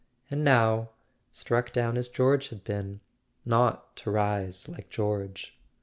[0.31, 0.89] And now,
[1.31, 5.55] struck down as George had been—not to rise like George.